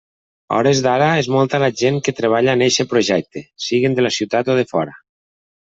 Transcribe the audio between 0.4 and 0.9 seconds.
A hores